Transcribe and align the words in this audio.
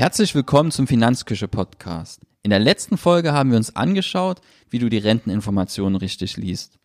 Herzlich 0.00 0.34
willkommen 0.34 0.70
zum 0.70 0.86
Finanzküche 0.86 1.46
Podcast. 1.46 2.22
In 2.42 2.48
der 2.48 2.58
letzten 2.58 2.96
Folge 2.96 3.34
haben 3.34 3.50
wir 3.50 3.58
uns 3.58 3.76
angeschaut, 3.76 4.40
wie 4.70 4.78
du 4.78 4.88
die 4.88 4.96
Renteninformationen 4.96 5.96
richtig 5.96 6.38
liest. 6.38 6.78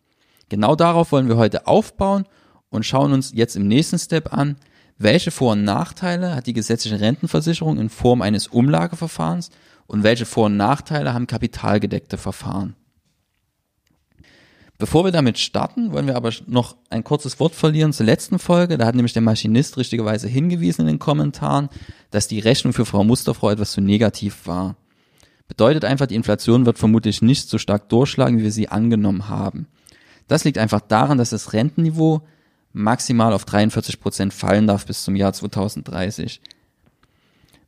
Genau 0.50 0.76
darauf 0.76 1.12
wollen 1.12 1.26
wir 1.26 1.38
heute 1.38 1.66
aufbauen 1.66 2.26
und 2.68 2.84
schauen 2.84 3.14
uns 3.14 3.32
jetzt 3.32 3.56
im 3.56 3.68
nächsten 3.68 3.98
Step 3.98 4.34
an, 4.34 4.56
welche 4.98 5.30
Vor- 5.30 5.52
und 5.52 5.64
Nachteile 5.64 6.36
hat 6.36 6.46
die 6.46 6.52
gesetzliche 6.52 7.00
Rentenversicherung 7.00 7.78
in 7.78 7.88
Form 7.88 8.20
eines 8.20 8.48
Umlageverfahrens 8.48 9.48
und 9.86 10.02
welche 10.02 10.26
Vor- 10.26 10.46
und 10.46 10.58
Nachteile 10.58 11.14
haben 11.14 11.26
kapitalgedeckte 11.26 12.18
Verfahren. 12.18 12.76
Bevor 14.78 15.04
wir 15.04 15.12
damit 15.12 15.38
starten, 15.38 15.92
wollen 15.92 16.06
wir 16.06 16.16
aber 16.16 16.30
noch 16.46 16.76
ein 16.90 17.02
kurzes 17.02 17.40
Wort 17.40 17.54
verlieren 17.54 17.94
zur 17.94 18.04
letzten 18.04 18.38
Folge. 18.38 18.76
Da 18.76 18.84
hat 18.84 18.94
nämlich 18.94 19.14
der 19.14 19.22
Maschinist 19.22 19.78
richtigerweise 19.78 20.28
hingewiesen 20.28 20.82
in 20.82 20.88
den 20.88 20.98
Kommentaren, 20.98 21.70
dass 22.10 22.28
die 22.28 22.40
Rechnung 22.40 22.74
für 22.74 22.84
Frau 22.84 23.02
Musterfrau 23.02 23.50
etwas 23.50 23.72
zu 23.72 23.80
negativ 23.80 24.46
war. 24.46 24.76
Bedeutet 25.48 25.84
einfach, 25.84 26.06
die 26.06 26.14
Inflation 26.14 26.66
wird 26.66 26.78
vermutlich 26.78 27.22
nicht 27.22 27.48
so 27.48 27.56
stark 27.56 27.88
durchschlagen, 27.88 28.38
wie 28.38 28.42
wir 28.42 28.52
sie 28.52 28.68
angenommen 28.68 29.28
haben. 29.28 29.66
Das 30.28 30.44
liegt 30.44 30.58
einfach 30.58 30.80
daran, 30.80 31.18
dass 31.18 31.30
das 31.30 31.52
Rentenniveau 31.52 32.22
maximal 32.72 33.32
auf 33.32 33.44
43 33.46 34.00
Prozent 34.00 34.34
fallen 34.34 34.66
darf 34.66 34.84
bis 34.84 35.04
zum 35.04 35.16
Jahr 35.16 35.32
2030. 35.32 36.42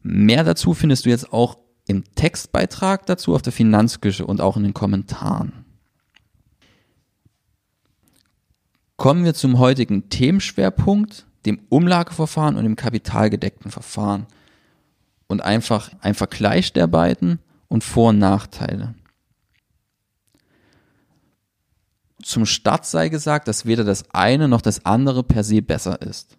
Mehr 0.03 0.45
dazu 0.45 0.75
findest 0.75 1.07
du 1.07 1.11
jetzt 1.11 1.33
auch 1.33 1.57
im 1.87 2.05
Textbeitrag 2.15 3.07
dazu 3.07 3.35
auf 3.35 3.41
der 3.41 3.53
Finanzküche 3.53 4.27
und 4.27 4.43
auch 4.43 4.57
in 4.59 4.65
den 4.65 4.75
Kommentaren. 4.75 5.65
Kommen 8.99 9.25
wir 9.25 9.33
zum 9.33 9.61
heutigen 9.61 10.09
Themenschwerpunkt, 10.09 11.25
dem 11.47 11.61
Umlageverfahren 11.69 12.57
und 12.57 12.65
dem 12.65 12.75
kapitalgedeckten 12.75 13.71
Verfahren. 13.71 14.27
Und 15.29 15.41
einfach 15.41 15.93
ein 16.01 16.15
Vergleich 16.15 16.73
der 16.73 16.89
beiden 16.89 17.39
und 17.69 17.85
Vor- 17.85 18.09
und 18.09 18.19
Nachteile. 18.19 18.97
Zum 22.25 22.45
Start 22.45 22.87
sei 22.87 23.09
gesagt, 23.09 23.47
dass 23.47 23.67
weder 23.67 23.85
das 23.85 24.05
eine 24.13 24.49
noch 24.49 24.63
das 24.63 24.85
andere 24.85 25.23
per 25.23 25.45
se 25.45 25.63
besser 25.63 26.03
ist. 26.03 26.37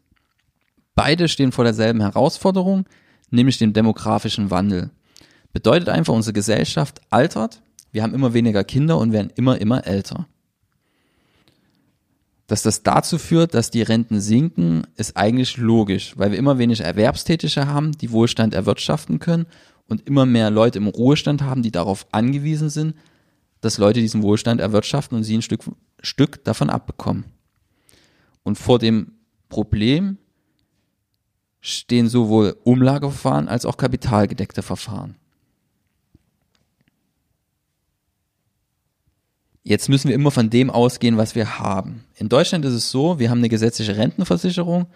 Beide 0.96 1.30
stehen 1.30 1.54
vor 1.54 1.64
derselben 1.64 2.02
Herausforderung, 2.02 2.86
nämlich 3.30 3.58
dem 3.58 3.72
demografischen 3.72 4.52
Wandel. 4.52 4.90
Bedeutet 5.54 5.88
einfach, 5.88 6.14
unsere 6.14 6.34
Gesellschaft 6.34 7.00
altert, 7.10 7.62
wir 7.94 8.04
haben 8.04 8.14
immer 8.14 8.34
weniger 8.34 8.66
Kinder 8.66 8.98
und 8.98 9.14
werden 9.14 9.32
immer, 9.36 9.62
immer 9.62 9.88
älter. 9.88 10.28
Dass 12.50 12.64
das 12.64 12.82
dazu 12.82 13.20
führt, 13.20 13.54
dass 13.54 13.70
die 13.70 13.84
Renten 13.84 14.20
sinken, 14.20 14.82
ist 14.96 15.16
eigentlich 15.16 15.58
logisch, 15.58 16.18
weil 16.18 16.32
wir 16.32 16.40
immer 16.40 16.58
weniger 16.58 16.84
Erwerbstätige 16.84 17.68
haben, 17.68 17.92
die 17.92 18.12
Wohlstand 18.12 18.56
erwirtschaften 18.56 19.20
können 19.20 19.46
und 19.88 20.08
immer 20.08 20.26
mehr 20.26 20.50
Leute 20.50 20.80
im 20.80 20.88
Ruhestand 20.88 21.44
haben, 21.44 21.62
die 21.62 21.72
darauf 21.72 22.08
angewiesen 22.12 22.72
sind, 22.72 22.96
dass 23.62 23.78
Leute 23.78 24.00
diesen 24.00 24.24
Wohlstand 24.24 24.62
erwirtschaften 24.62 25.16
und 25.16 25.24
sie 25.24 25.38
ein 25.38 25.44
Stück, 25.44 25.62
Stück 26.02 26.44
davon 26.44 26.72
abbekommen. 26.72 27.26
Und 28.42 28.58
vor 28.58 28.80
dem 28.80 29.12
Problem 29.48 30.18
stehen 31.62 32.10
sowohl 32.10 32.58
Umlageverfahren 32.64 33.48
als 33.48 33.68
auch 33.68 33.78
kapitalgedeckte 33.78 34.64
Verfahren. 34.64 35.19
Jetzt 39.70 39.88
müssen 39.88 40.08
wir 40.08 40.16
immer 40.16 40.32
von 40.32 40.50
dem 40.50 40.72
ausgehen, 40.72 41.18
was 41.18 41.36
wir 41.36 41.60
haben. 41.60 42.04
In 42.16 42.28
Deutschland 42.28 42.66
ist 42.66 42.74
es 42.74 42.90
so, 42.90 43.20
wir 43.20 43.30
haben 43.30 43.38
eine 43.38 43.50
gesetzliche 43.50 43.98
Rentenversicherung 43.98 44.88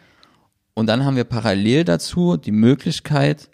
und 0.73 0.87
dann 0.87 1.05
haben 1.05 1.15
wir 1.15 1.25
parallel 1.25 1.83
dazu 1.83 2.37
die 2.37 2.51
Möglichkeit, 2.51 3.51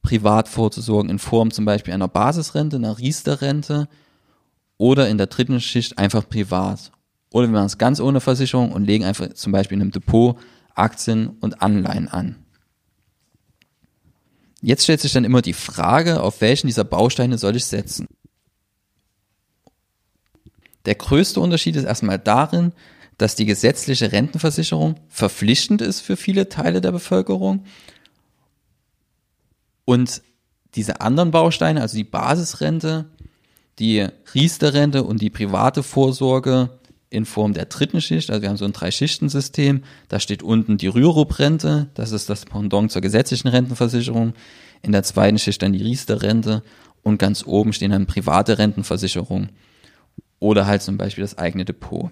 privat 0.00 0.48
vorzusorgen 0.48 1.10
in 1.10 1.18
Form 1.18 1.50
zum 1.50 1.66
Beispiel 1.66 1.92
einer 1.92 2.08
Basisrente, 2.08 2.76
einer 2.76 2.96
Riester-Rente 2.96 3.86
oder 4.78 5.10
in 5.10 5.18
der 5.18 5.26
dritten 5.26 5.60
Schicht 5.60 5.98
einfach 5.98 6.26
privat. 6.26 6.90
Oder 7.34 7.48
wir 7.48 7.52
machen 7.52 7.66
es 7.66 7.76
ganz 7.76 8.00
ohne 8.00 8.22
Versicherung 8.22 8.72
und 8.72 8.86
legen 8.86 9.04
einfach 9.04 9.30
zum 9.34 9.52
Beispiel 9.52 9.76
in 9.76 9.82
einem 9.82 9.90
Depot 9.90 10.38
Aktien 10.74 11.36
und 11.42 11.60
Anleihen 11.60 12.08
an. 12.08 12.36
Jetzt 14.62 14.84
stellt 14.84 15.02
sich 15.02 15.12
dann 15.12 15.24
immer 15.24 15.42
die 15.42 15.52
Frage, 15.52 16.22
auf 16.22 16.40
welchen 16.40 16.68
dieser 16.68 16.84
Bausteine 16.84 17.36
soll 17.36 17.56
ich 17.56 17.66
setzen? 17.66 18.06
Der 20.84 20.94
größte 20.94 21.40
Unterschied 21.40 21.76
ist 21.76 21.84
erstmal 21.84 22.18
darin, 22.18 22.72
dass 23.18 23.36
die 23.36 23.46
gesetzliche 23.46 24.10
Rentenversicherung 24.12 24.96
verpflichtend 25.08 25.80
ist 25.80 26.00
für 26.00 26.16
viele 26.16 26.48
Teile 26.48 26.80
der 26.80 26.92
Bevölkerung. 26.92 27.64
Und 29.84 30.22
diese 30.74 31.00
anderen 31.00 31.30
Bausteine, 31.30 31.82
also 31.82 31.96
die 31.96 32.04
Basisrente, 32.04 33.06
die 33.78 34.06
Riester-Rente 34.34 35.04
und 35.04 35.20
die 35.20 35.30
private 35.30 35.82
Vorsorge 35.82 36.70
in 37.10 37.26
Form 37.26 37.52
der 37.52 37.66
dritten 37.66 38.00
Schicht, 38.00 38.30
also 38.30 38.42
wir 38.42 38.48
haben 38.48 38.56
so 38.56 38.64
ein 38.64 38.72
Drei-Schichten-System, 38.72 39.84
da 40.08 40.18
steht 40.18 40.42
unten 40.42 40.78
die 40.78 40.86
Rürup-Rente, 40.86 41.90
das 41.94 42.10
ist 42.10 42.30
das 42.30 42.46
Pendant 42.46 42.90
zur 42.90 43.02
gesetzlichen 43.02 43.48
Rentenversicherung, 43.48 44.32
in 44.80 44.92
der 44.92 45.02
zweiten 45.02 45.38
Schicht 45.38 45.62
dann 45.62 45.74
die 45.74 45.82
Riester-Rente 45.82 46.62
und 47.02 47.18
ganz 47.18 47.46
oben 47.46 47.72
stehen 47.72 47.90
dann 47.90 48.06
private 48.06 48.58
Rentenversicherungen 48.58 49.50
oder 50.42 50.66
halt 50.66 50.82
zum 50.82 50.98
Beispiel 50.98 51.22
das 51.22 51.38
eigene 51.38 51.64
Depot. 51.64 52.10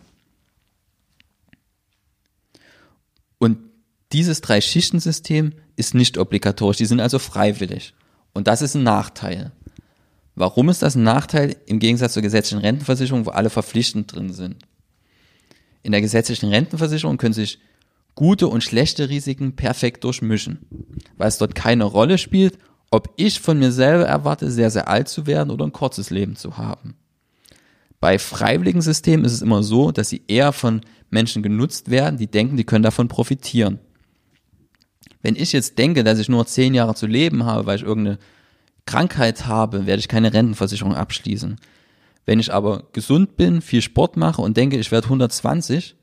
Und 3.38 3.58
dieses 4.12 4.40
Drei-Schichten-System 4.40 5.52
ist 5.74 5.94
nicht 5.94 6.16
obligatorisch, 6.16 6.76
die 6.76 6.86
sind 6.86 7.00
also 7.00 7.18
freiwillig. 7.18 7.92
Und 8.32 8.46
das 8.46 8.62
ist 8.62 8.76
ein 8.76 8.84
Nachteil. 8.84 9.50
Warum 10.36 10.68
ist 10.68 10.82
das 10.82 10.94
ein 10.94 11.02
Nachteil 11.02 11.56
im 11.66 11.80
Gegensatz 11.80 12.12
zur 12.12 12.22
gesetzlichen 12.22 12.62
Rentenversicherung, 12.62 13.26
wo 13.26 13.30
alle 13.30 13.50
verpflichtend 13.50 14.14
drin 14.14 14.32
sind? 14.32 14.62
In 15.82 15.90
der 15.90 16.00
gesetzlichen 16.00 16.50
Rentenversicherung 16.50 17.18
können 17.18 17.34
sich 17.34 17.58
gute 18.14 18.46
und 18.46 18.62
schlechte 18.62 19.08
Risiken 19.08 19.56
perfekt 19.56 20.04
durchmischen, 20.04 20.66
weil 21.16 21.28
es 21.28 21.38
dort 21.38 21.56
keine 21.56 21.84
Rolle 21.84 22.16
spielt, 22.16 22.58
ob 22.92 23.12
ich 23.16 23.40
von 23.40 23.58
mir 23.58 23.72
selber 23.72 24.04
erwarte, 24.04 24.52
sehr, 24.52 24.70
sehr 24.70 24.86
alt 24.88 25.08
zu 25.08 25.26
werden 25.26 25.50
oder 25.50 25.64
ein 25.64 25.72
kurzes 25.72 26.10
Leben 26.10 26.36
zu 26.36 26.56
haben. 26.56 26.94
Bei 28.00 28.18
freiwilligen 28.18 28.80
Systemen 28.80 29.26
ist 29.26 29.32
es 29.32 29.42
immer 29.42 29.62
so, 29.62 29.92
dass 29.92 30.08
sie 30.08 30.22
eher 30.26 30.52
von 30.52 30.80
Menschen 31.10 31.42
genutzt 31.42 31.90
werden, 31.90 32.16
die 32.16 32.30
denken, 32.30 32.56
die 32.56 32.64
können 32.64 32.82
davon 32.82 33.08
profitieren. 33.08 33.78
Wenn 35.22 35.36
ich 35.36 35.52
jetzt 35.52 35.78
denke, 35.78 36.02
dass 36.02 36.18
ich 36.18 36.30
nur 36.30 36.46
zehn 36.46 36.72
Jahre 36.72 36.94
zu 36.94 37.06
leben 37.06 37.44
habe, 37.44 37.66
weil 37.66 37.76
ich 37.76 37.82
irgendeine 37.82 38.18
Krankheit 38.86 39.46
habe, 39.46 39.86
werde 39.86 40.00
ich 40.00 40.08
keine 40.08 40.32
Rentenversicherung 40.32 40.94
abschließen. 40.94 41.56
Wenn 42.24 42.40
ich 42.40 42.52
aber 42.52 42.84
gesund 42.92 43.36
bin, 43.36 43.60
viel 43.60 43.82
Sport 43.82 44.16
mache 44.16 44.40
und 44.40 44.56
denke, 44.56 44.78
ich 44.78 44.90
werde 44.90 45.06
120, 45.06 45.96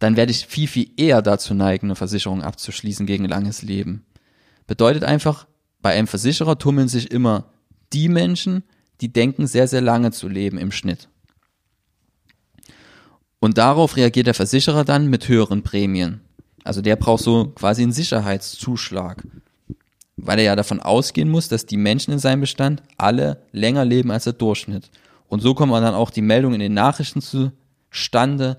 dann 0.00 0.16
werde 0.16 0.32
ich 0.32 0.46
viel, 0.46 0.66
viel 0.66 0.90
eher 0.96 1.22
dazu 1.22 1.54
neigen, 1.54 1.86
eine 1.86 1.94
Versicherung 1.94 2.42
abzuschließen 2.42 3.06
gegen 3.06 3.26
langes 3.26 3.62
Leben. 3.62 4.04
Bedeutet 4.66 5.04
einfach, 5.04 5.46
bei 5.82 5.92
einem 5.92 6.06
Versicherer 6.06 6.58
tummeln 6.58 6.88
sich 6.88 7.10
immer 7.10 7.52
die 7.92 8.08
Menschen, 8.08 8.64
die 9.00 9.12
denken 9.12 9.46
sehr, 9.46 9.66
sehr 9.68 9.80
lange 9.80 10.12
zu 10.12 10.28
leben 10.28 10.58
im 10.58 10.72
Schnitt. 10.72 11.08
Und 13.40 13.56
darauf 13.56 13.96
reagiert 13.96 14.26
der 14.26 14.34
Versicherer 14.34 14.84
dann 14.84 15.08
mit 15.08 15.26
höheren 15.28 15.62
Prämien. 15.62 16.20
Also 16.62 16.82
der 16.82 16.96
braucht 16.96 17.22
so 17.22 17.46
quasi 17.46 17.82
einen 17.82 17.92
Sicherheitszuschlag, 17.92 19.26
weil 20.16 20.38
er 20.38 20.44
ja 20.44 20.56
davon 20.56 20.80
ausgehen 20.80 21.30
muss, 21.30 21.48
dass 21.48 21.64
die 21.64 21.78
Menschen 21.78 22.12
in 22.12 22.18
seinem 22.18 22.40
Bestand 22.40 22.82
alle 22.98 23.42
länger 23.52 23.86
leben 23.86 24.10
als 24.10 24.24
der 24.24 24.34
Durchschnitt. 24.34 24.90
Und 25.28 25.40
so 25.40 25.54
kommen 25.54 25.72
dann 25.72 25.94
auch 25.94 26.10
die 26.10 26.20
Meldungen 26.20 26.56
in 26.56 26.60
den 26.60 26.74
Nachrichten 26.74 27.22
zustande. 27.22 28.58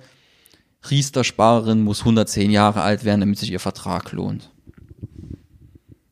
Riester-Sparerin 0.90 1.84
muss 1.84 2.00
110 2.00 2.50
Jahre 2.50 2.82
alt 2.82 3.04
werden, 3.06 3.20
damit 3.20 3.38
sich 3.38 3.52
ihr 3.52 3.60
Vertrag 3.60 4.12
lohnt. 4.14 4.50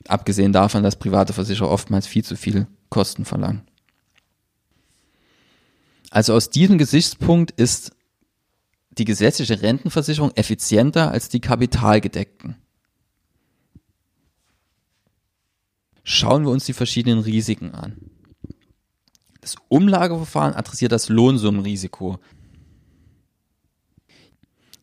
Abgesehen 0.07 0.53
davon, 0.53 0.83
dass 0.83 0.95
private 0.95 1.33
Versicherer 1.33 1.69
oftmals 1.69 2.05
viel 2.05 2.23
zu 2.23 2.35
viel 2.35 2.67
Kosten 2.89 3.25
verlangen. 3.25 3.68
Also 6.09 6.33
aus 6.33 6.49
diesem 6.49 6.77
Gesichtspunkt 6.77 7.51
ist 7.51 7.91
die 8.91 9.05
gesetzliche 9.05 9.61
Rentenversicherung 9.61 10.31
effizienter 10.35 11.11
als 11.11 11.29
die 11.29 11.39
kapitalgedeckten. 11.39 12.55
Schauen 16.03 16.43
wir 16.43 16.51
uns 16.51 16.65
die 16.65 16.73
verschiedenen 16.73 17.19
Risiken 17.19 17.75
an. 17.75 17.97
Das 19.41 19.55
Umlageverfahren 19.67 20.53
adressiert 20.53 20.91
das 20.91 21.07
Lohnsummenrisiko. 21.07 22.19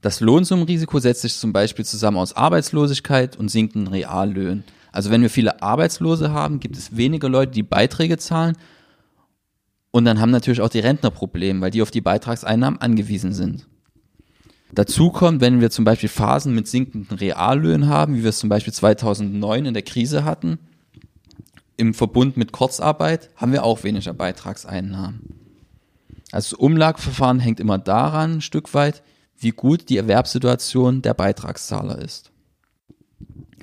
Das 0.01 0.21
Lohnsummenrisiko 0.21 0.99
setzt 1.01 1.23
sich 1.23 1.35
zum 1.37 1.53
Beispiel 1.53 1.85
zusammen 1.85 2.17
aus 2.17 2.33
Arbeitslosigkeit 2.33 3.37
und 3.37 3.49
sinkenden 3.49 3.93
Reallöhnen. 3.93 4.65
Also 4.93 5.11
wenn 5.11 5.21
wir 5.21 5.31
viele 5.31 5.63
Arbeitslose 5.63 6.31
haben, 6.31 6.61
gibt 6.61 6.77
es 6.77 6.97
weniger 6.97 7.29
Leute, 7.29 7.53
die 7.53 7.63
Beiträge 7.63 8.17
zahlen 8.17 8.57
und 9.97 10.05
dann 10.05 10.21
haben 10.21 10.31
natürlich 10.31 10.61
auch 10.61 10.69
die 10.69 10.81
Rentner 10.81 11.11
Probleme, 11.11 11.63
weil 11.63 11.71
die 11.71 11.81
auf 11.81 11.91
die 11.91 12.03
Beitragseinnahmen 12.03 12.83
angewiesen 12.83 13.33
sind. 13.33 13.67
Dazu 14.75 15.09
kommt, 15.09 15.41
wenn 15.41 15.63
wir 15.63 15.71
zum 15.71 15.87
Beispiel 15.87 16.11
Phasen 16.11 16.55
mit 16.55 16.69
sinkenden 16.69 17.17
Reallöhnen 17.17 17.89
haben, 17.89 18.15
wie 18.15 18.23
wir 18.23 18.29
es 18.29 18.39
zum 18.39 18.51
Beispiel 18.51 18.75
2009 18.75 19.65
in 19.65 19.73
der 19.73 19.83
Krise 19.83 20.27
hatten, 20.27 20.59
im 21.79 21.95
Verbund 21.95 22.37
mit 22.37 22.53
Kurzarbeit 22.53 23.31
haben 23.37 23.53
wir 23.53 23.65
auch 23.65 23.85
weniger 23.85 24.13
Beitragseinnahmen. 24.13 25.23
Also 26.31 26.57
das 26.57 26.61
Umlageverfahren 26.61 27.41
hängt 27.41 27.59
immer 27.59 27.79
daran, 27.79 28.33
ein 28.35 28.41
Stück 28.43 28.75
weit, 28.75 29.03
wie 29.39 29.53
gut 29.53 29.89
die 29.89 29.97
Erwerbssituation 29.97 31.01
der 31.01 31.15
Beitragszahler 31.15 32.03
ist. 32.03 32.33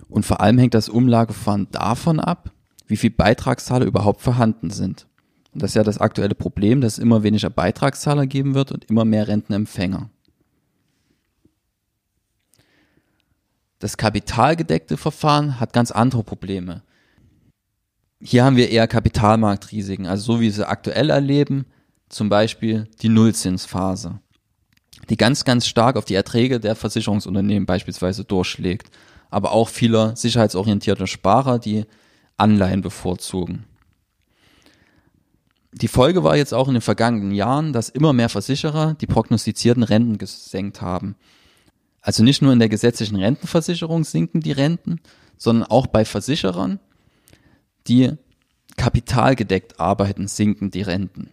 Und 0.09 0.25
vor 0.25 0.41
allem 0.41 0.57
hängt 0.57 0.73
das 0.73 0.89
Umlageverfahren 0.89 1.67
davon 1.69 2.19
ab, 2.19 2.49
wie 2.87 2.97
viele 2.97 3.13
Beitragszahler 3.13 3.85
überhaupt 3.85 4.21
vorhanden 4.21 4.71
sind. 4.71 5.05
Und 5.53 5.61
das 5.61 5.71
ist 5.71 5.75
ja 5.75 5.83
das 5.83 5.99
aktuelle 5.99 6.35
Problem, 6.35 6.81
dass 6.81 6.93
es 6.93 6.99
immer 6.99 7.23
weniger 7.23 7.49
Beitragszahler 7.49 8.25
geben 8.25 8.55
wird 8.55 8.71
und 8.71 8.85
immer 8.85 9.05
mehr 9.05 9.27
Rentenempfänger. 9.27 10.09
Das 13.79 13.97
kapitalgedeckte 13.97 14.97
Verfahren 14.97 15.59
hat 15.59 15.73
ganz 15.73 15.91
andere 15.91 16.23
Probleme. 16.23 16.83
Hier 18.21 18.45
haben 18.45 18.55
wir 18.55 18.69
eher 18.69 18.87
Kapitalmarktrisiken, 18.87 20.05
also 20.07 20.35
so 20.35 20.39
wie 20.39 20.49
sie 20.49 20.65
aktuell 20.65 21.09
erleben, 21.09 21.65
zum 22.07 22.29
Beispiel 22.29 22.87
die 23.01 23.09
Nullzinsphase, 23.09 24.19
die 25.09 25.17
ganz, 25.17 25.43
ganz 25.43 25.67
stark 25.67 25.97
auf 25.97 26.05
die 26.05 26.15
Erträge 26.15 26.61
der 26.61 26.75
Versicherungsunternehmen 26.75 27.65
beispielsweise 27.65 28.23
durchschlägt, 28.23 28.89
aber 29.29 29.51
auch 29.51 29.67
vieler 29.67 30.15
sicherheitsorientierter 30.15 31.07
Sparer, 31.07 31.59
die 31.59 31.85
Anleihen 32.37 32.81
bevorzugen. 32.81 33.65
Die 35.73 35.87
Folge 35.87 36.23
war 36.23 36.37
jetzt 36.37 36.53
auch 36.53 36.67
in 36.67 36.75
den 36.75 36.81
vergangenen 36.81 37.31
Jahren, 37.31 37.73
dass 37.73 37.89
immer 37.89 38.13
mehr 38.13 38.29
Versicherer 38.29 38.93
die 38.93 39.07
prognostizierten 39.07 39.83
Renten 39.83 40.17
gesenkt 40.17 40.81
haben. 40.81 41.15
Also 42.01 42.23
nicht 42.23 42.41
nur 42.41 42.53
in 42.53 42.59
der 42.59 42.69
gesetzlichen 42.69 43.15
Rentenversicherung 43.15 44.03
sinken 44.03 44.41
die 44.41 44.51
Renten, 44.51 44.99
sondern 45.37 45.67
auch 45.69 45.87
bei 45.87 46.05
Versicherern, 46.05 46.79
die 47.87 48.13
kapitalgedeckt 48.77 49.79
arbeiten, 49.79 50.27
sinken 50.27 50.69
die 50.69 50.81
Renten. 50.81 51.29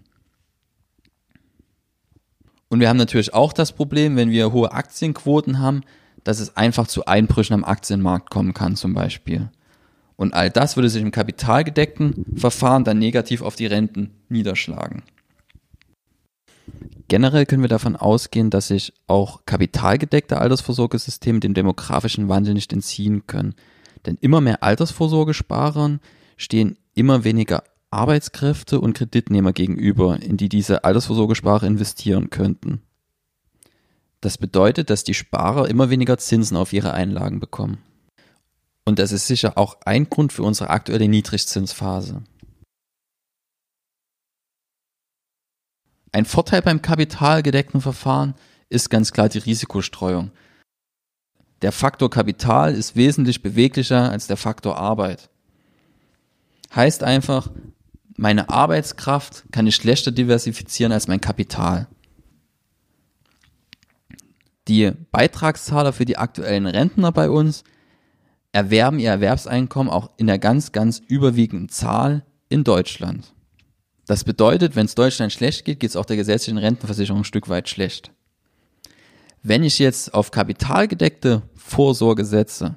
Und 2.69 2.81
wir 2.81 2.89
haben 2.89 2.97
natürlich 2.97 3.35
auch 3.35 3.53
das 3.53 3.73
Problem, 3.73 4.17
wenn 4.17 4.31
wir 4.31 4.53
hohe 4.53 4.73
Aktienquoten 4.73 5.59
haben, 5.59 5.83
dass 6.25 6.39
es 6.39 6.57
einfach 6.57 6.87
zu 6.87 7.05
Einbrüchen 7.05 7.55
am 7.55 7.65
Aktienmarkt 7.65 8.31
kommen 8.31 8.55
kann 8.55 8.77
zum 8.77 8.95
Beispiel. 8.95 9.51
Und 10.20 10.34
all 10.34 10.50
das 10.50 10.76
würde 10.76 10.90
sich 10.90 11.00
im 11.00 11.12
kapitalgedeckten 11.12 12.26
Verfahren 12.37 12.84
dann 12.84 12.99
negativ 12.99 13.40
auf 13.40 13.56
die 13.56 13.64
Renten 13.64 14.11
niederschlagen. 14.28 15.02
Generell 17.08 17.46
können 17.46 17.62
wir 17.62 17.70
davon 17.70 17.96
ausgehen, 17.96 18.50
dass 18.50 18.69
sich 18.69 18.93
auch 19.06 19.46
kapitalgedeckte 19.46 20.37
Altersvorsorgesysteme 20.37 21.40
dem 21.40 21.55
demografischen 21.55 22.28
Wandel 22.28 22.52
nicht 22.52 22.70
entziehen 22.70 23.26
können. 23.26 23.55
Denn 24.05 24.19
immer 24.20 24.43
mehr 24.43 24.62
Altersvorsorgesparern 24.62 26.00
stehen 26.37 26.76
immer 26.93 27.25
weniger 27.25 27.64
Arbeitskräfte 27.90 28.78
und 28.78 28.93
Kreditnehmer 28.93 29.55
gegenüber, 29.55 30.20
in 30.20 30.37
die 30.37 30.50
diese 30.50 30.84
Altersvorsorgesparer 30.84 31.67
investieren 31.67 32.28
könnten. 32.28 32.82
Das 34.20 34.37
bedeutet, 34.37 34.90
dass 34.90 35.02
die 35.02 35.14
Sparer 35.14 35.67
immer 35.70 35.88
weniger 35.88 36.19
Zinsen 36.19 36.58
auf 36.58 36.75
ihre 36.75 36.93
Einlagen 36.93 37.40
bekommen. 37.40 37.78
Und 38.91 38.99
das 38.99 39.13
ist 39.13 39.29
sicher 39.29 39.57
auch 39.57 39.77
ein 39.85 40.11
Grund 40.11 40.33
für 40.33 40.43
unsere 40.43 40.71
aktuelle 40.71 41.07
Niedrigzinsphase. 41.07 42.25
Ein 46.11 46.25
Vorteil 46.25 46.61
beim 46.61 46.83
kapitalgedeckten 46.83 47.81
Verfahren 47.81 48.35
ist 48.69 48.91
ganz 48.91 49.13
klar 49.13 49.29
die 49.29 49.39
Risikostreuung. 49.39 50.33
Der 51.63 51.71
Faktor 51.71 52.11
Kapital 52.11 52.75
ist 52.75 52.97
wesentlich 52.97 53.43
beweglicher 53.43 54.11
als 54.11 54.27
der 54.27 54.37
Faktor 54.37 54.77
Arbeit. 54.77 55.31
Heißt 56.75 57.05
einfach, 57.05 57.49
meine 58.17 58.49
Arbeitskraft 58.49 59.45
kann 59.53 59.69
ich 59.69 59.77
schlechter 59.77 60.11
diversifizieren 60.11 60.91
als 60.91 61.07
mein 61.07 61.21
Kapital. 61.21 61.87
Die 64.67 64.91
Beitragszahler 65.13 65.93
für 65.93 66.07
die 66.07 66.19
aktuellen 66.19 66.67
Rentner 66.67 67.13
bei 67.13 67.31
uns 67.31 67.63
erwerben 68.52 68.99
ihr 68.99 69.11
Erwerbseinkommen 69.11 69.93
auch 69.93 70.11
in 70.17 70.26
der 70.26 70.38
ganz, 70.38 70.73
ganz 70.73 71.00
überwiegenden 71.06 71.69
Zahl 71.69 72.25
in 72.49 72.64
Deutschland. 72.64 73.32
Das 74.06 74.25
bedeutet, 74.25 74.75
wenn 74.75 74.87
es 74.87 74.97
Deutschland 74.97 75.32
schlecht 75.32 75.64
geht, 75.64 75.79
geht 75.81 75.91
es 75.91 75.97
auch 75.97 76.05
der 76.05 76.17
gesetzlichen 76.17 76.58
Rentenversicherung 76.58 77.20
ein 77.20 77.25
Stück 77.25 77.49
weit 77.49 77.69
schlecht. 77.69 78.11
Wenn 79.43 79.62
ich 79.62 79.79
jetzt 79.79 80.12
auf 80.12 80.32
kapitalgedeckte 80.32 81.43
Vorsorge 81.55 82.25
setze, 82.25 82.76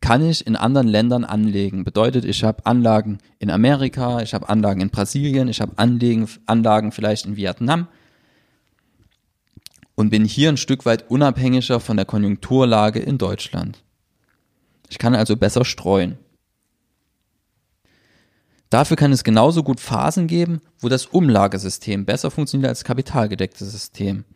kann 0.00 0.28
ich 0.28 0.46
in 0.46 0.56
anderen 0.56 0.88
Ländern 0.88 1.24
anlegen. 1.24 1.84
Bedeutet, 1.84 2.24
ich 2.24 2.42
habe 2.42 2.66
Anlagen 2.66 3.18
in 3.38 3.48
Amerika, 3.48 4.20
ich 4.20 4.34
habe 4.34 4.48
Anlagen 4.48 4.80
in 4.80 4.90
Brasilien, 4.90 5.48
ich 5.48 5.60
habe 5.60 5.78
Anlagen, 5.78 6.28
Anlagen 6.46 6.90
vielleicht 6.90 7.24
in 7.24 7.36
Vietnam 7.36 7.86
und 9.94 10.10
bin 10.10 10.24
hier 10.24 10.48
ein 10.48 10.56
Stück 10.56 10.84
weit 10.84 11.08
unabhängiger 11.10 11.78
von 11.78 11.96
der 11.96 12.06
Konjunkturlage 12.06 12.98
in 12.98 13.18
Deutschland. 13.18 13.84
Ich 14.92 14.98
kann 14.98 15.14
also 15.14 15.38
besser 15.38 15.64
streuen. 15.64 16.18
Dafür 18.68 18.98
kann 18.98 19.10
es 19.10 19.24
genauso 19.24 19.62
gut 19.62 19.80
Phasen 19.80 20.26
geben, 20.26 20.60
wo 20.80 20.90
das 20.90 21.06
Umlagesystem 21.06 22.04
besser 22.04 22.30
funktioniert 22.30 22.68
als 22.68 22.84
kapitalgedecktes 22.84 23.72
System. 23.72 24.26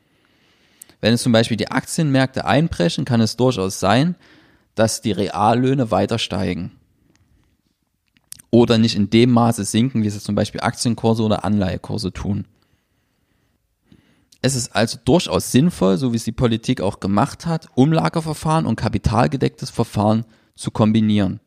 Wenn 1.03 1.12
es 1.12 1.23
zum 1.23 1.32
Beispiel 1.32 1.58
die 1.58 1.70
Aktienmärkte 1.70 2.47
einbrechen, 2.47 3.05
kann 3.05 3.20
es 3.20 3.37
durchaus 3.37 3.81
sein, 3.81 4.14
dass 4.75 5.03
die 5.03 5.12
Reallöhne 5.12 5.91
weiter 5.91 6.19
steigen. 6.19 6.73
Oder 8.50 8.79
nicht 8.79 8.97
in 8.97 9.11
dem 9.11 9.32
Maße 9.32 9.67
sinken, 9.67 10.05
wie 10.05 10.06
es 10.06 10.25
zum 10.25 10.35
Beispiel 10.35 10.62
Aktienkurse 10.62 11.23
oder 11.23 11.44
Anleihekurse 11.44 12.14
tun. 12.14 12.47
Es 14.41 14.55
ist 14.55 14.75
also 14.75 14.97
durchaus 15.05 15.52
sinnvoll, 15.52 15.99
so 15.99 16.14
wie 16.14 16.17
es 16.17 16.25
die 16.25 16.32
Politik 16.32 16.81
auch 16.81 16.99
gemacht 16.99 17.44
hat, 17.44 17.69
Umlageverfahren 17.75 18.64
und 18.64 18.76
kapitalgedecktes 18.76 19.69
Verfahren 19.69 20.25
zu 20.56 20.70
kombinieren. 20.70 21.41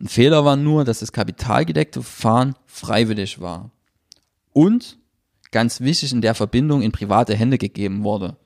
Ein 0.00 0.08
Fehler 0.08 0.44
war 0.44 0.56
nur, 0.56 0.84
dass 0.84 1.00
das 1.00 1.12
kapitalgedeckte 1.12 2.02
Verfahren 2.02 2.54
freiwillig 2.66 3.40
war. 3.40 3.70
Und, 4.52 4.98
ganz 5.50 5.80
wichtig, 5.80 6.12
in 6.12 6.22
der 6.22 6.34
Verbindung 6.34 6.82
in 6.82 6.92
private 6.92 7.34
Hände 7.34 7.58
gegeben 7.58 8.02
wurde. 8.02 8.36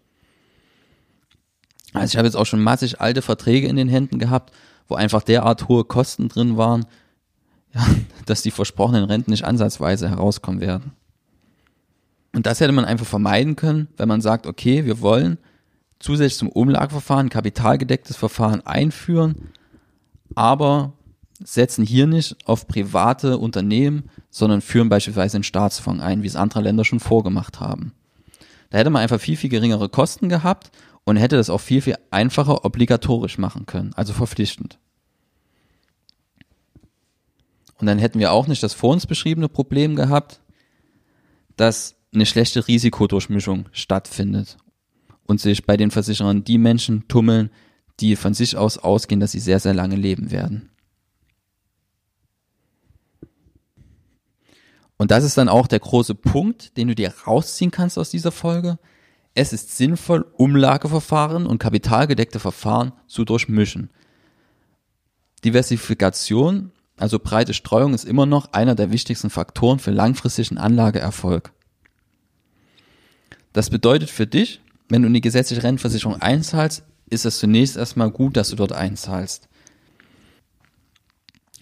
Also 1.92 2.12
ich 2.12 2.16
habe 2.16 2.26
jetzt 2.26 2.34
auch 2.34 2.44
schon 2.44 2.62
massig 2.62 3.00
alte 3.00 3.22
Verträge 3.22 3.68
in 3.68 3.76
den 3.76 3.88
Händen 3.88 4.18
gehabt, 4.18 4.52
wo 4.88 4.96
einfach 4.96 5.22
derart 5.22 5.68
hohe 5.68 5.84
Kosten 5.84 6.28
drin 6.28 6.56
waren, 6.56 6.86
ja, 7.74 7.86
dass 8.26 8.42
die 8.42 8.50
versprochenen 8.50 9.04
Renten 9.04 9.30
nicht 9.30 9.44
ansatzweise 9.44 10.08
herauskommen 10.08 10.60
werden. 10.60 10.92
Und 12.34 12.46
das 12.46 12.60
hätte 12.60 12.72
man 12.72 12.84
einfach 12.84 13.06
vermeiden 13.06 13.54
können, 13.54 13.88
wenn 13.96 14.08
man 14.08 14.20
sagt, 14.20 14.46
okay, 14.46 14.84
wir 14.84 15.00
wollen 15.00 15.38
zusätzlich 16.04 16.36
zum 16.36 16.50
Umlageverfahren 16.50 17.30
kapitalgedecktes 17.30 18.16
Verfahren 18.16 18.60
einführen, 18.66 19.48
aber 20.34 20.92
setzen 21.42 21.84
hier 21.84 22.06
nicht 22.06 22.36
auf 22.44 22.68
private 22.68 23.38
Unternehmen, 23.38 24.10
sondern 24.28 24.60
führen 24.60 24.90
beispielsweise 24.90 25.38
einen 25.38 25.44
Staatsfonds 25.44 26.02
ein, 26.02 26.22
wie 26.22 26.26
es 26.26 26.36
andere 26.36 26.60
Länder 26.60 26.84
schon 26.84 27.00
vorgemacht 27.00 27.58
haben. 27.60 27.94
Da 28.68 28.78
hätte 28.78 28.90
man 28.90 29.00
einfach 29.00 29.18
viel, 29.18 29.38
viel 29.38 29.48
geringere 29.48 29.88
Kosten 29.88 30.28
gehabt 30.28 30.70
und 31.04 31.16
hätte 31.16 31.36
das 31.36 31.48
auch 31.48 31.60
viel, 31.60 31.80
viel 31.80 31.96
einfacher 32.10 32.66
obligatorisch 32.66 33.38
machen 33.38 33.64
können, 33.64 33.94
also 33.94 34.12
verpflichtend. 34.12 34.78
Und 37.78 37.86
dann 37.86 37.98
hätten 37.98 38.18
wir 38.18 38.32
auch 38.32 38.46
nicht 38.46 38.62
das 38.62 38.74
vor 38.74 38.92
uns 38.92 39.06
beschriebene 39.06 39.48
Problem 39.48 39.96
gehabt, 39.96 40.40
dass 41.56 41.96
eine 42.14 42.26
schlechte 42.26 42.68
Risikodurchmischung 42.68 43.70
stattfindet 43.72 44.58
und 45.26 45.40
sich 45.40 45.64
bei 45.64 45.76
den 45.76 45.90
Versicherern 45.90 46.44
die 46.44 46.58
Menschen 46.58 47.08
tummeln, 47.08 47.50
die 48.00 48.16
von 48.16 48.34
sich 48.34 48.56
aus 48.56 48.78
ausgehen, 48.78 49.20
dass 49.20 49.32
sie 49.32 49.40
sehr, 49.40 49.60
sehr 49.60 49.74
lange 49.74 49.96
leben 49.96 50.30
werden. 50.30 50.70
Und 54.96 55.10
das 55.10 55.24
ist 55.24 55.36
dann 55.36 55.48
auch 55.48 55.66
der 55.66 55.80
große 55.80 56.14
Punkt, 56.14 56.76
den 56.76 56.88
du 56.88 56.94
dir 56.94 57.12
rausziehen 57.26 57.70
kannst 57.70 57.98
aus 57.98 58.10
dieser 58.10 58.32
Folge. 58.32 58.78
Es 59.34 59.52
ist 59.52 59.76
sinnvoll, 59.76 60.24
Umlageverfahren 60.36 61.46
und 61.46 61.58
kapitalgedeckte 61.58 62.38
Verfahren 62.38 62.92
zu 63.08 63.24
durchmischen. 63.24 63.90
Diversifikation, 65.44 66.70
also 66.96 67.18
breite 67.18 67.52
Streuung, 67.52 67.92
ist 67.92 68.04
immer 68.04 68.26
noch 68.26 68.52
einer 68.52 68.76
der 68.76 68.92
wichtigsten 68.92 69.30
Faktoren 69.30 69.80
für 69.80 69.90
langfristigen 69.90 70.56
Anlageerfolg. 70.56 71.52
Das 73.52 73.70
bedeutet 73.70 74.10
für 74.10 74.26
dich, 74.26 74.60
wenn 74.88 75.02
du 75.02 75.08
in 75.08 75.14
die 75.14 75.20
gesetzliche 75.20 75.62
Rentenversicherung 75.62 76.20
einzahlst, 76.20 76.84
ist 77.08 77.24
es 77.24 77.38
zunächst 77.38 77.76
erstmal 77.76 78.10
gut, 78.10 78.36
dass 78.36 78.50
du 78.50 78.56
dort 78.56 78.72
einzahlst. 78.72 79.48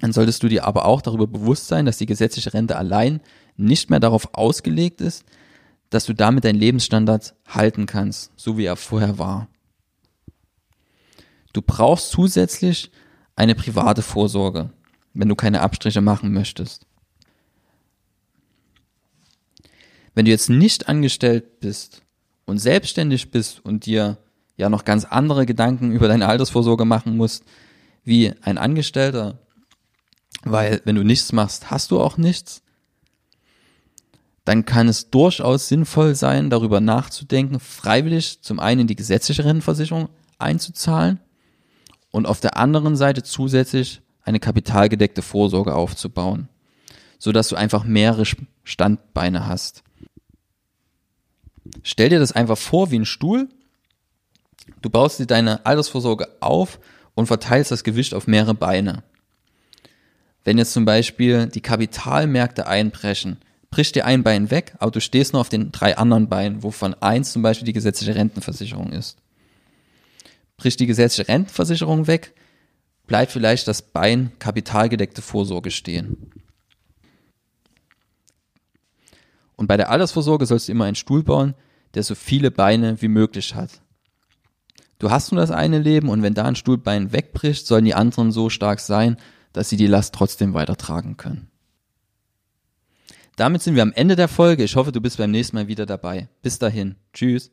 Dann 0.01 0.13
solltest 0.13 0.43
du 0.43 0.49
dir 0.49 0.65
aber 0.65 0.85
auch 0.85 1.01
darüber 1.01 1.27
bewusst 1.27 1.69
sein, 1.69 1.87
dass 1.87 1.99
die 1.99 2.07
gesetzliche 2.07 2.53
Rente 2.53 2.77
allein 2.77 3.21
nicht 3.57 3.91
mehr 3.91 4.01
darauf 4.01 4.35
ausgelegt 4.35 5.01
ist, 5.01 5.25
dass 5.91 6.07
du 6.07 6.15
damit 6.15 6.45
deinen 6.45 6.59
Lebensstandard 6.59 7.35
halten 7.47 7.87
kannst, 7.87 8.33
so 8.35 8.57
wie 8.57 8.65
er 8.65 8.77
vorher 8.77 9.19
war. 9.19 9.49
Du 11.53 11.63
brauchst 11.63 12.11
zusätzlich 12.11 12.91
eine 13.37 13.55
private 13.55 14.03
Vorsorge. 14.03 14.71
wenn 15.15 15.29
du 15.29 15.35
keine 15.35 15.61
Abstriche 15.61 16.01
machen 16.01 16.33
möchtest. 16.33 16.87
Wenn 20.15 20.25
du 20.25 20.31
jetzt 20.31 20.49
nicht 20.49 20.89
angestellt 20.89 21.61
bist 21.61 22.03
und 22.53 22.59
selbstständig 22.59 23.31
bist 23.31 23.65
und 23.65 23.87
dir 23.87 24.19
ja 24.59 24.69
noch 24.69 24.85
ganz 24.85 25.07
andere 25.07 25.47
Gedanken 25.47 25.91
über 25.91 26.07
deine 26.07 26.29
Altersvorsorge 26.29 26.85
machen 26.85 27.17
musst, 27.17 27.45
wie 28.05 28.35
ein 28.43 28.59
Angestellter, 28.59 29.39
weil 30.45 30.83
wenn 30.85 30.97
du 30.97 31.03
nichts 31.03 31.33
machst, 31.33 31.71
hast 31.71 31.91
du 31.91 31.99
auch 31.99 32.19
nichts, 32.19 32.63
dann 34.45 34.67
kann 34.67 34.87
es 34.87 35.09
durchaus 35.09 35.69
sinnvoll 35.69 36.15
sein, 36.15 36.51
darüber 36.51 36.81
nachzudenken, 36.81 37.59
freiwillig 37.59 38.43
zum 38.43 38.61
einen 38.61 38.83
in 38.83 38.87
die 38.87 38.97
gesetzliche 38.97 39.47
Rentenversicherung 39.47 40.11
einzuzahlen 40.39 41.21
und 42.11 42.27
auf 42.27 42.41
der 42.41 42.59
anderen 42.59 42.97
Seite 42.97 43.23
zusätzlich 43.23 44.03
eine 44.25 44.41
kapitalgedeckte 44.41 45.23
Vorsorge 45.23 45.75
aufzubauen, 45.75 46.51
so 47.19 47.33
dass 47.33 47.49
du 47.49 47.57
einfach 47.57 47.85
mehrere 47.85 48.25
Standbeine 48.63 49.47
hast. 49.47 49.85
Stell 51.83 52.09
dir 52.09 52.19
das 52.19 52.33
einfach 52.33 52.59
vor 52.59 52.91
wie 52.91 52.99
ein 52.99 53.07
Stuhl. 53.07 53.49
Du 54.81 54.91
baust 54.91 55.19
dir 55.19 55.27
deine 55.27 55.65
Altersvorsorge 55.67 56.29
auf 56.41 56.79
und 57.15 57.27
verteilst 57.27 57.71
das 57.71 57.85
Gewicht 57.85 58.15
auf 58.15 58.27
mehrere 58.27 58.55
Beine. 58.55 59.03
Wenn 60.45 60.59
jetzt 60.59 60.73
zum 60.73 60.85
Beispiel 60.85 61.47
die 61.47 61.61
Kapitalmärkte 61.61 62.67
einbrechen, 62.67 63.39
bricht 63.71 63.95
dir 63.95 64.05
ein 64.07 64.23
Bein 64.23 64.51
weg, 64.51 64.75
aber 64.79 64.91
du 64.91 65.01
stehst 65.01 65.33
nur 65.33 65.41
auf 65.41 65.49
den 65.49 65.73
drei 65.73 65.97
anderen 65.97 66.29
Beinen, 66.29 66.63
wovon 66.63 66.95
eins 66.95 67.33
zum 67.33 67.43
Beispiel 67.43 67.67
die 67.67 67.73
gesetzliche 67.73 68.15
Rentenversicherung 68.15 68.93
ist. 68.93 69.19
Bricht 70.57 70.81
die 70.81 70.87
gesetzliche 70.87 71.29
Rentenversicherung 71.29 72.07
weg, 72.07 72.35
bleibt 73.07 73.33
vielleicht 73.33 73.69
das 73.69 73.83
Bein 73.83 74.33
kapitalgedeckte 74.39 75.23
Vorsorge 75.23 75.71
stehen. 75.71 76.33
Und 79.57 79.67
bei 79.67 79.77
der 79.77 79.91
Altersvorsorge 79.91 80.47
sollst 80.47 80.69
du 80.69 80.73
immer 80.73 80.85
einen 80.85 80.95
Stuhl 80.95 81.23
bauen, 81.23 81.55
der 81.95 82.03
so 82.03 82.15
viele 82.15 82.51
Beine 82.51 83.01
wie 83.03 83.09
möglich 83.09 83.55
hat. 83.55 83.83
Du 84.99 85.11
hast 85.11 85.33
nur 85.33 85.41
das 85.41 85.51
eine 85.51 85.79
Leben 85.79 86.09
und 86.09 86.23
wenn 86.23 86.35
da 86.35 86.45
ein 86.45 86.57
Stuhlbein 86.57 87.13
wegbricht, 87.13 87.67
sollen 87.67 87.85
die 87.85 87.95
anderen 87.95 88.31
so 88.33 88.51
stark 88.51 88.81
sein, 88.81 89.17
dass 89.53 89.69
sie 89.69 89.77
die 89.77 89.87
Last 89.87 90.15
trotzdem 90.15 90.55
weitertragen 90.55 91.17
können. 91.17 91.51
Damit 93.37 93.63
sind 93.63 93.75
wir 93.75 93.83
am 93.83 93.93
Ende 93.93 94.15
der 94.15 94.29
Folge. 94.29 94.63
Ich 94.63 94.77
hoffe, 94.77 94.93
du 94.93 95.01
bist 95.01 95.19
beim 95.19 95.31
nächsten 95.31 95.57
Mal 95.57 95.67
wieder 95.67 95.87
dabei. 95.87 96.29
Bis 96.43 96.59
dahin. 96.59 96.97
Tschüss. 97.13 97.51